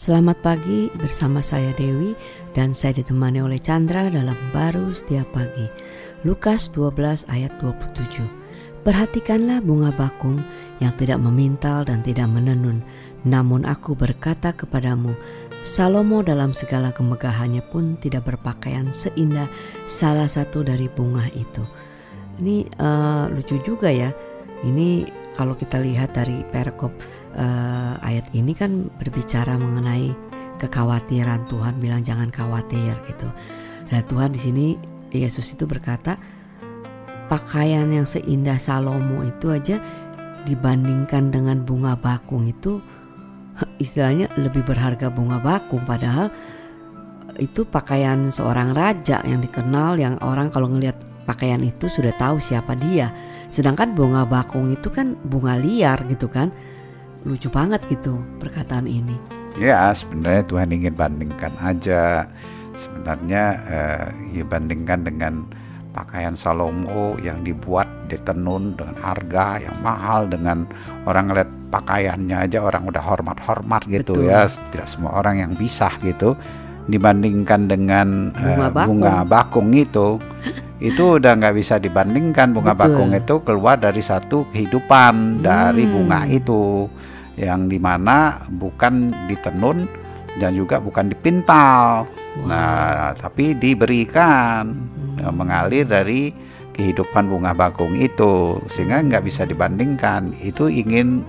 Selamat 0.00 0.40
pagi 0.40 0.88
bersama 0.96 1.44
saya 1.44 1.76
Dewi 1.76 2.16
dan 2.56 2.72
saya 2.72 2.96
ditemani 3.04 3.44
oleh 3.44 3.60
Chandra 3.60 4.08
dalam 4.08 4.32
baru 4.48 4.96
setiap 4.96 5.28
pagi. 5.36 5.68
Lukas 6.24 6.72
12 6.72 7.28
ayat 7.28 7.52
27. 7.60 8.24
Perhatikanlah 8.80 9.60
bunga 9.60 9.92
bakung 9.92 10.40
yang 10.80 10.96
tidak 10.96 11.20
memintal 11.20 11.84
dan 11.84 12.00
tidak 12.00 12.32
menenun. 12.32 12.80
Namun 13.28 13.68
aku 13.68 13.92
berkata 13.92 14.56
kepadamu, 14.56 15.12
Salomo 15.68 16.24
dalam 16.24 16.56
segala 16.56 16.96
kemegahannya 16.96 17.60
pun 17.68 18.00
tidak 18.00 18.24
berpakaian 18.24 18.96
seindah 18.96 19.52
salah 19.84 20.32
satu 20.32 20.64
dari 20.64 20.88
bunga 20.88 21.28
itu. 21.36 21.60
Ini 22.40 22.72
uh, 22.80 23.28
lucu 23.28 23.60
juga 23.60 23.92
ya. 23.92 24.08
Ini 24.64 25.19
kalau 25.34 25.54
kita 25.54 25.78
lihat 25.78 26.14
dari 26.14 26.42
perkop 26.48 26.90
uh, 27.38 27.94
ayat 28.02 28.30
ini 28.34 28.52
kan 28.54 28.90
berbicara 28.98 29.54
mengenai 29.56 30.12
kekhawatiran 30.60 31.48
Tuhan 31.48 31.80
bilang 31.80 32.04
jangan 32.04 32.28
khawatir 32.28 32.98
gitu. 33.08 33.28
Nah 33.90 34.00
Tuhan 34.04 34.30
di 34.34 34.40
sini 34.40 34.66
Yesus 35.10 35.56
itu 35.56 35.64
berkata 35.64 36.20
pakaian 37.26 37.88
yang 37.88 38.04
seindah 38.04 38.58
Salomo 38.58 39.22
itu 39.22 39.50
aja 39.50 39.80
dibandingkan 40.44 41.30
dengan 41.32 41.62
bunga 41.62 41.94
bakung 41.96 42.46
itu 42.46 42.82
istilahnya 43.84 44.28
lebih 44.36 44.66
berharga 44.66 45.08
bunga 45.08 45.40
bakung 45.40 45.82
padahal 45.86 46.28
itu 47.40 47.64
pakaian 47.64 48.28
seorang 48.28 48.76
raja 48.76 49.24
yang 49.24 49.40
dikenal 49.40 49.96
yang 49.96 50.20
orang 50.20 50.52
kalau 50.52 50.68
ngelihat 50.68 50.98
pakaian 51.24 51.62
itu 51.64 51.86
sudah 51.86 52.12
tahu 52.18 52.42
siapa 52.42 52.74
dia. 52.76 53.14
Sedangkan 53.50 53.92
bunga 53.98 54.22
bakung 54.24 54.70
itu 54.70 54.88
kan 54.88 55.18
bunga 55.26 55.58
liar 55.58 55.98
gitu 56.06 56.30
kan 56.30 56.54
lucu 57.26 57.52
banget 57.52 57.82
gitu 57.90 58.16
perkataan 58.40 58.88
ini. 58.88 59.18
Ya 59.58 59.90
sebenarnya 59.92 60.46
Tuhan 60.46 60.70
ingin 60.70 60.94
bandingkan 60.94 61.52
aja 61.60 62.24
sebenarnya 62.78 63.44
eh, 63.66 64.06
ya 64.40 64.44
bandingkan 64.46 65.04
dengan 65.04 65.44
pakaian 65.90 66.38
Salomo 66.38 67.18
yang 67.18 67.42
dibuat 67.42 67.86
ditenun 68.06 68.78
dengan 68.78 68.96
harga 69.02 69.58
yang 69.58 69.76
mahal 69.82 70.30
dengan 70.30 70.64
orang 71.04 71.28
ngeliat 71.28 71.50
pakaiannya 71.74 72.36
aja 72.46 72.62
orang 72.62 72.86
udah 72.86 73.02
hormat-hormat 73.02 73.82
gitu 73.90 74.14
Betul. 74.14 74.30
ya 74.30 74.46
tidak 74.70 74.86
semua 74.86 75.18
orang 75.18 75.42
yang 75.42 75.52
bisa 75.58 75.90
gitu 76.02 76.38
dibandingkan 76.90 77.70
dengan 77.70 78.34
bunga, 78.34 78.66
uh, 78.66 78.70
bakung. 78.70 78.86
bunga 78.98 79.14
bakung 79.26 79.68
itu 79.74 80.08
itu 80.80 81.20
udah 81.20 81.36
nggak 81.36 81.56
bisa 81.60 81.76
dibandingkan 81.76 82.56
bunga 82.56 82.72
Betul. 82.72 82.96
bakung 82.96 83.10
itu 83.12 83.34
keluar 83.44 83.76
dari 83.76 84.00
satu 84.00 84.48
kehidupan 84.48 85.38
hmm. 85.38 85.42
dari 85.44 85.84
bunga 85.84 86.24
itu 86.24 86.88
yang 87.36 87.68
di 87.68 87.76
mana 87.76 88.40
bukan 88.48 89.12
ditenun 89.28 89.84
dan 90.40 90.56
juga 90.56 90.80
bukan 90.80 91.12
dipintal. 91.12 92.08
Wow. 92.08 92.46
Nah, 92.48 93.12
tapi 93.16 93.52
diberikan 93.56 94.72
hmm. 95.20 95.36
Mengalir 95.36 95.84
dari 95.84 96.32
kehidupan 96.72 97.28
bunga 97.28 97.52
bakung 97.52 97.92
itu 97.92 98.56
sehingga 98.72 99.04
nggak 99.04 99.24
bisa 99.28 99.44
dibandingkan. 99.44 100.32
Itu 100.40 100.72
ingin 100.72 101.20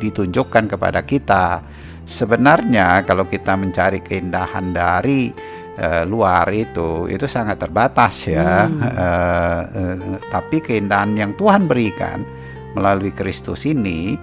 ditunjukkan 0.00 0.72
kepada 0.72 1.04
kita. 1.04 1.60
Sebenarnya 2.06 3.04
kalau 3.04 3.28
kita 3.28 3.58
mencari 3.58 4.00
keindahan 4.00 4.72
dari 4.72 5.34
uh, 5.78 6.04
luar 6.08 6.48
itu 6.52 7.06
itu 7.08 7.24
sangat 7.28 7.60
terbatas 7.60 8.28
ya. 8.28 8.66
Hmm. 8.66 8.80
Uh, 8.80 9.62
uh, 9.62 10.16
tapi 10.32 10.60
keindahan 10.64 11.12
yang 11.16 11.32
Tuhan 11.36 11.68
berikan 11.68 12.24
melalui 12.76 13.12
Kristus 13.12 13.64
ini 13.64 14.16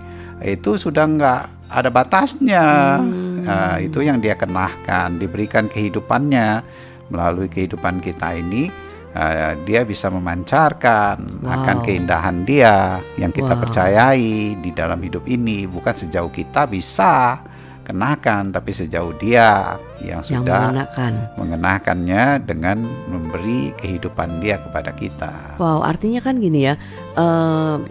itu 0.43 0.75
sudah 0.75 1.05
nggak 1.07 1.43
ada 1.73 1.89
batasnya. 1.89 2.99
Hmm. 2.99 3.31
Nah, 3.43 3.75
itu 3.81 3.99
yang 3.99 4.23
dia 4.23 4.39
kenakan, 4.39 5.19
diberikan 5.19 5.67
kehidupannya 5.67 6.63
melalui 7.11 7.49
kehidupan 7.49 7.99
kita 7.99 8.37
ini. 8.37 8.69
Uh, 9.13 9.53
dia 9.69 9.85
bisa 9.85 10.09
memancarkan 10.09 11.45
wow. 11.45 11.61
akan 11.61 11.85
keindahan 11.85 12.41
dia 12.49 12.97
yang 13.21 13.29
kita 13.29 13.53
wow. 13.53 13.61
percayai 13.61 14.57
di 14.57 14.73
dalam 14.73 14.97
hidup 15.05 15.29
ini 15.29 15.69
bukan 15.69 15.93
sejauh 15.93 16.33
kita 16.33 16.65
bisa 16.65 17.37
kenakan 17.83 18.55
tapi 18.55 18.71
sejauh 18.71 19.11
dia 19.19 19.77
yang 19.99 20.23
sudah 20.23 20.39
yang 20.39 20.63
mengenakan. 20.71 21.13
mengenakannya 21.35 22.23
dengan 22.47 22.77
memberi 23.11 23.75
kehidupan 23.77 24.39
dia 24.39 24.57
kepada 24.63 24.95
kita. 24.95 25.59
Wow, 25.59 25.83
artinya 25.83 26.23
kan 26.23 26.39
gini 26.39 26.71
ya. 26.71 26.75
Uh, 27.19 27.83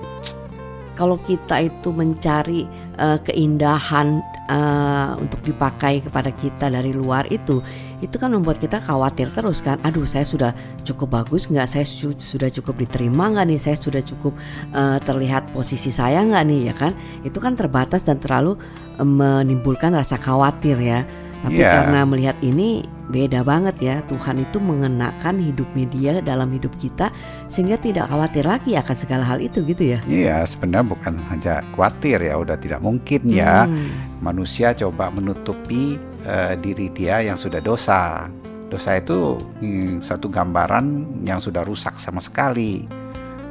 kalau 0.96 1.16
kita 1.20 1.60
itu 1.64 1.88
mencari 1.92 2.68
uh, 2.98 3.18
keindahan 3.22 4.20
uh, 4.50 5.16
untuk 5.20 5.40
dipakai 5.46 6.02
kepada 6.04 6.32
kita 6.34 6.68
dari 6.68 6.92
luar 6.92 7.28
itu 7.30 7.62
itu 8.02 8.18
kan 8.18 8.34
membuat 8.34 8.58
kita 8.58 8.82
khawatir 8.82 9.30
terus 9.30 9.62
kan. 9.62 9.78
Aduh 9.86 10.04
saya 10.04 10.26
sudah 10.26 10.50
cukup 10.82 11.22
bagus 11.22 11.46
nggak? 11.46 11.70
Saya 11.70 11.86
su 11.86 12.12
sudah 12.18 12.50
cukup 12.50 12.82
diterima 12.82 13.30
nggak 13.30 13.46
nih? 13.46 13.60
Saya 13.62 13.76
sudah 13.78 14.02
cukup 14.02 14.34
uh, 14.74 14.98
terlihat 15.00 15.54
posisi 15.54 15.94
saya 15.94 16.26
nggak 16.26 16.44
nih? 16.50 16.60
Ya 16.68 16.74
kan? 16.74 16.92
Itu 17.22 17.38
kan 17.38 17.54
terbatas 17.54 18.02
dan 18.02 18.18
terlalu 18.18 18.58
menimbulkan 18.98 19.94
rasa 19.94 20.18
khawatir 20.18 20.76
ya 20.82 21.06
tapi 21.42 21.58
yeah. 21.58 21.82
karena 21.82 22.06
melihat 22.06 22.38
ini 22.38 22.86
beda 23.10 23.42
banget 23.42 23.76
ya 23.82 23.96
Tuhan 24.06 24.40
itu 24.40 24.62
mengenakan 24.62 25.42
hidup 25.42 25.66
media 25.74 26.22
dalam 26.22 26.48
hidup 26.54 26.70
kita 26.78 27.10
sehingga 27.50 27.76
tidak 27.76 28.08
khawatir 28.08 28.46
lagi 28.46 28.78
akan 28.78 28.96
segala 28.96 29.26
hal 29.26 29.42
itu 29.42 29.60
gitu 29.66 29.98
ya. 29.98 29.98
Iya 30.06 30.46
sebenarnya 30.46 30.86
bukan 30.94 31.14
hanya 31.28 31.60
khawatir 31.74 32.22
ya 32.22 32.38
udah 32.38 32.56
tidak 32.56 32.80
mungkin 32.80 33.26
ya 33.26 33.66
hmm. 33.66 34.22
manusia 34.22 34.70
coba 34.72 35.10
menutupi 35.10 35.98
uh, 36.24 36.54
diri 36.56 36.88
dia 36.94 37.20
yang 37.20 37.36
sudah 37.36 37.58
dosa. 37.58 38.30
Dosa 38.70 38.96
itu 38.96 39.36
hmm, 39.60 40.00
satu 40.00 40.32
gambaran 40.32 41.20
yang 41.28 41.42
sudah 41.42 41.60
rusak 41.60 41.92
sama 42.00 42.24
sekali 42.24 43.01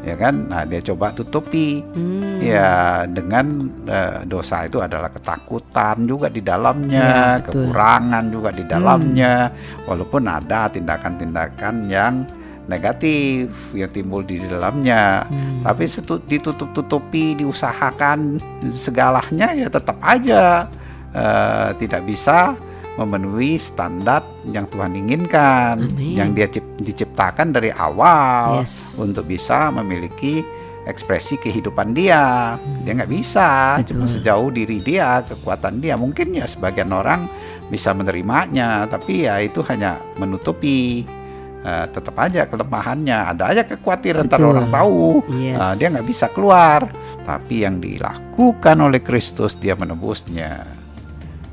ya 0.01 0.15
kan 0.17 0.49
nah 0.49 0.65
dia 0.65 0.81
coba 0.81 1.13
tutupi 1.13 1.85
hmm. 1.85 2.41
ya 2.41 3.05
dengan 3.05 3.69
uh, 3.85 4.25
dosa 4.25 4.65
itu 4.65 4.81
adalah 4.81 5.13
ketakutan 5.13 6.09
juga 6.09 6.25
di 6.25 6.41
dalamnya 6.41 7.37
ya, 7.37 7.45
kekurangan 7.45 8.33
juga 8.33 8.49
di 8.49 8.65
dalamnya 8.65 9.53
hmm. 9.53 9.85
walaupun 9.85 10.25
ada 10.25 10.73
tindakan-tindakan 10.73 11.85
yang 11.85 12.25
negatif 12.65 13.53
yang 13.77 13.93
timbul 13.93 14.25
di 14.25 14.41
dalamnya 14.41 15.29
hmm. 15.29 15.69
tapi 15.69 15.85
ditutup-tutupi 16.25 17.37
diusahakan 17.37 18.41
segalanya 18.73 19.53
ya 19.53 19.69
tetap 19.69 20.01
aja 20.01 20.65
uh, 21.13 21.69
tidak 21.77 22.09
bisa 22.09 22.57
memenuhi 22.99 23.55
standar 23.55 24.25
yang 24.51 24.67
Tuhan 24.67 24.91
inginkan, 24.97 25.79
Amin. 25.79 26.19
yang 26.19 26.35
dia 26.35 26.51
diciptakan 26.81 27.55
dari 27.55 27.71
awal 27.71 28.59
yes. 28.59 28.99
untuk 28.99 29.31
bisa 29.31 29.71
memiliki 29.71 30.43
ekspresi 30.83 31.39
kehidupan 31.39 31.95
dia. 31.95 32.57
Hmm. 32.57 32.83
Dia 32.83 32.91
nggak 32.99 33.11
bisa, 33.11 33.79
Betul. 33.79 33.87
cuma 33.95 34.05
sejauh 34.11 34.49
diri 34.51 34.83
dia, 34.83 35.23
kekuatan 35.23 35.79
dia. 35.79 35.95
Mungkin 35.95 36.35
ya 36.35 36.43
sebagian 36.49 36.91
orang 36.91 37.31
bisa 37.71 37.95
menerimanya, 37.95 38.89
tapi 38.91 39.29
ya 39.29 39.39
itu 39.39 39.63
hanya 39.71 40.01
menutupi. 40.19 41.07
Uh, 41.61 41.85
tetap 41.93 42.17
aja 42.17 42.49
kelemahannya, 42.49 43.13
ada 43.37 43.53
aja 43.53 43.61
kekhawatiran 43.61 44.25
ntar 44.25 44.41
orang 44.41 44.73
tahu, 44.73 45.21
yes. 45.29 45.61
uh, 45.61 45.77
dia 45.77 45.93
nggak 45.93 46.09
bisa 46.09 46.25
keluar. 46.33 46.89
Tapi 47.21 47.61
yang 47.61 47.77
dilakukan 47.77 48.81
oleh 48.81 48.97
Kristus, 48.97 49.61
dia 49.61 49.77
menebusnya. 49.77 50.80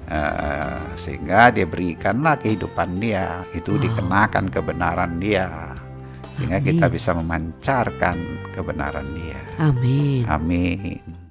Uh, 0.09 0.97
sehingga 0.97 1.53
dia 1.53 1.69
berikanlah 1.69 2.41
kehidupan 2.41 2.97
dia 2.97 3.45
itu 3.53 3.77
wow. 3.77 3.83
dikenakan 3.85 4.49
kebenaran 4.49 5.21
dia 5.21 5.77
sehingga 6.33 6.65
Amin. 6.65 6.69
kita 6.71 6.87
bisa 6.89 7.11
memancarkan 7.13 8.17
kebenaran 8.57 9.05
dia. 9.13 9.43
Amin. 9.61 10.25
Amin. 10.25 11.28